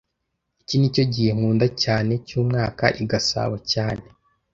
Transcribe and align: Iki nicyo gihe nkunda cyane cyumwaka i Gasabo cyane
Iki 0.61 0.75
nicyo 0.77 1.03
gihe 1.13 1.29
nkunda 1.37 1.67
cyane 1.83 2.11
cyumwaka 2.27 2.85
i 3.01 3.03
Gasabo 3.09 3.55
cyane 3.71 4.05